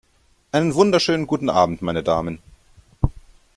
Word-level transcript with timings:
Einen 0.51 0.73
wunderschönen 0.73 1.27
guten 1.27 1.47
Abend, 1.51 1.83
meine 1.83 2.01
Damen! 2.01 2.39